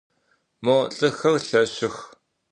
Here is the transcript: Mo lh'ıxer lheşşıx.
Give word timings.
Mo 0.63 0.75
lh'ıxer 0.95 1.35
lheşşıx. 1.47 1.95